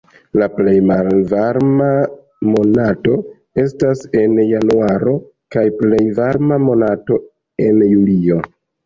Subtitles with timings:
[0.41, 1.89] La plej malvarma
[2.53, 3.17] monato
[3.63, 5.13] estas en januaro
[5.57, 7.19] kaj plej varma monato
[7.69, 8.41] en julio.